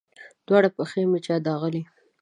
دواړې 0.47 0.69
پښې 0.75 1.01
مې 1.09 1.19
چا 1.25 1.35
داغلي 1.45 1.83